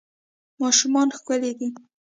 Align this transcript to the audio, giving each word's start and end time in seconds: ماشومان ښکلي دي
ماشومان 0.61 1.07
ښکلي 1.17 1.51
دي 1.59 1.67